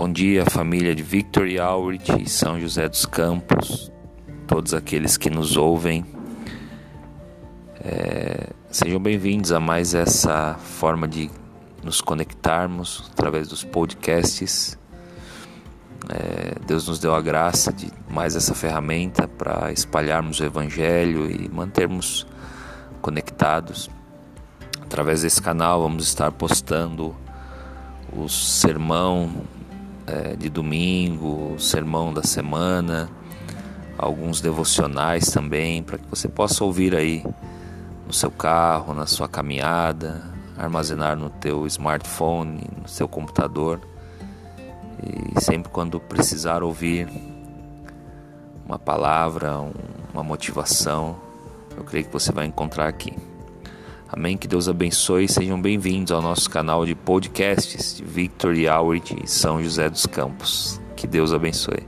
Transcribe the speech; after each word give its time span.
Bom 0.00 0.10
dia, 0.10 0.46
família 0.46 0.94
de 0.94 1.02
Victor 1.02 1.46
e 1.46 1.60
Aurich 1.60 2.10
e 2.22 2.26
São 2.26 2.58
José 2.58 2.88
dos 2.88 3.04
Campos, 3.04 3.92
todos 4.46 4.72
aqueles 4.72 5.18
que 5.18 5.28
nos 5.28 5.58
ouvem. 5.58 6.06
É, 7.84 8.48
sejam 8.70 8.98
bem-vindos 8.98 9.52
a 9.52 9.60
mais 9.60 9.92
essa 9.92 10.54
forma 10.54 11.06
de 11.06 11.30
nos 11.82 12.00
conectarmos 12.00 13.10
através 13.12 13.46
dos 13.46 13.62
podcasts. 13.62 14.78
É, 16.08 16.54
Deus 16.66 16.88
nos 16.88 16.98
deu 16.98 17.14
a 17.14 17.20
graça 17.20 17.70
de 17.70 17.92
mais 18.08 18.34
essa 18.34 18.54
ferramenta 18.54 19.28
para 19.28 19.70
espalharmos 19.70 20.40
o 20.40 20.44
Evangelho 20.44 21.30
e 21.30 21.46
mantermos 21.50 22.26
conectados. 23.02 23.90
Através 24.80 25.20
desse 25.20 25.42
canal, 25.42 25.82
vamos 25.82 26.06
estar 26.06 26.32
postando 26.32 27.14
o 28.10 28.30
sermão 28.30 29.59
é, 30.10 30.34
de 30.34 30.50
domingo, 30.50 31.54
sermão 31.58 32.12
da 32.12 32.22
semana, 32.22 33.08
alguns 33.96 34.40
devocionais 34.40 35.30
também, 35.30 35.82
para 35.82 35.98
que 35.98 36.06
você 36.08 36.26
possa 36.26 36.64
ouvir 36.64 36.96
aí 36.96 37.24
no 38.06 38.12
seu 38.12 38.30
carro, 38.30 38.92
na 38.92 39.06
sua 39.06 39.28
caminhada, 39.28 40.22
armazenar 40.58 41.16
no 41.16 41.30
teu 41.30 41.64
smartphone, 41.66 42.66
no 42.82 42.88
seu 42.88 43.06
computador. 43.06 43.80
E 45.00 45.40
sempre 45.40 45.70
quando 45.70 46.00
precisar 46.00 46.62
ouvir 46.64 47.08
uma 48.66 48.78
palavra, 48.78 49.60
uma 50.12 50.24
motivação, 50.24 51.16
eu 51.76 51.84
creio 51.84 52.06
que 52.06 52.12
você 52.12 52.32
vai 52.32 52.46
encontrar 52.46 52.88
aqui. 52.88 53.16
Amém. 54.12 54.36
Que 54.36 54.48
Deus 54.48 54.68
abençoe. 54.68 55.28
Sejam 55.28 55.60
bem-vindos 55.60 56.10
ao 56.10 56.20
nosso 56.20 56.50
canal 56.50 56.84
de 56.84 56.96
podcasts 56.96 57.96
de 57.96 58.04
Victor 58.04 58.56
e 58.56 58.68
Howard 58.68 59.22
São 59.26 59.62
José 59.62 59.88
dos 59.88 60.04
Campos. 60.04 60.80
Que 60.96 61.06
Deus 61.06 61.32
abençoe. 61.32 61.86